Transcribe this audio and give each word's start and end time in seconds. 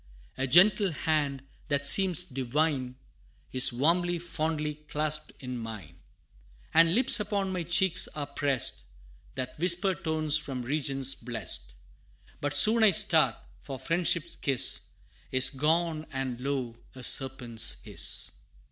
A 0.35 0.47
gentle 0.47 0.89
hand, 0.89 1.43
that 1.67 1.85
seems 1.85 2.23
divine, 2.23 2.95
Is 3.51 3.71
warmly, 3.71 4.17
fondly 4.17 4.73
clasped 4.89 5.31
in 5.39 5.59
mine; 5.59 5.99
And 6.73 6.95
lips 6.95 7.19
upon 7.19 7.53
my 7.53 7.61
cheeks 7.61 8.07
are 8.15 8.25
pressed, 8.25 8.81
That 9.35 9.59
whisper 9.59 9.93
tones 9.93 10.37
from 10.37 10.63
regions 10.63 11.13
blest: 11.13 11.75
But 12.39 12.57
soon 12.57 12.81
I 12.81 12.89
start 12.89 13.35
for 13.61 13.77
friendship's 13.77 14.35
kiss 14.35 14.87
Is 15.31 15.51
gone, 15.51 16.07
and 16.11 16.41
lo! 16.41 16.77
a 16.95 17.03
serpent's 17.03 17.79
hiss. 17.83 18.31